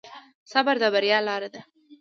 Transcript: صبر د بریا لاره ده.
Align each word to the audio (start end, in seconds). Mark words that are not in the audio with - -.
صبر 0.51 0.75
د 0.81 0.83
بریا 0.93 1.19
لاره 1.27 1.49
ده. 1.53 1.61